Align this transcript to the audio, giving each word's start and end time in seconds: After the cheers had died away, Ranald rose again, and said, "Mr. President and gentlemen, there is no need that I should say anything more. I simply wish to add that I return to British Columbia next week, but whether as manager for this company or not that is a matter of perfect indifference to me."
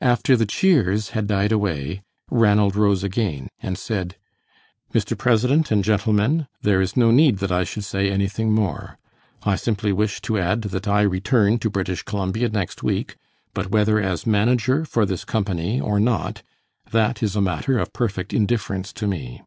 After 0.00 0.36
the 0.36 0.44
cheers 0.44 1.10
had 1.10 1.28
died 1.28 1.52
away, 1.52 2.02
Ranald 2.32 2.74
rose 2.74 3.04
again, 3.04 3.46
and 3.60 3.78
said, 3.78 4.16
"Mr. 4.92 5.16
President 5.16 5.70
and 5.70 5.84
gentlemen, 5.84 6.48
there 6.62 6.80
is 6.80 6.96
no 6.96 7.12
need 7.12 7.38
that 7.38 7.52
I 7.52 7.62
should 7.62 7.84
say 7.84 8.10
anything 8.10 8.50
more. 8.50 8.98
I 9.44 9.54
simply 9.54 9.92
wish 9.92 10.20
to 10.22 10.36
add 10.36 10.62
that 10.62 10.88
I 10.88 11.02
return 11.02 11.60
to 11.60 11.70
British 11.70 12.02
Columbia 12.02 12.48
next 12.48 12.82
week, 12.82 13.14
but 13.54 13.70
whether 13.70 14.00
as 14.00 14.26
manager 14.26 14.84
for 14.84 15.06
this 15.06 15.24
company 15.24 15.80
or 15.80 16.00
not 16.00 16.42
that 16.90 17.22
is 17.22 17.36
a 17.36 17.40
matter 17.40 17.78
of 17.78 17.92
perfect 17.92 18.32
indifference 18.34 18.92
to 18.94 19.06
me." 19.06 19.42